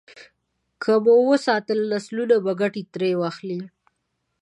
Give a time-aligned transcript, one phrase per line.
[0.81, 3.59] که مو وساتله، نسلونه به ګټه ترې واخلي.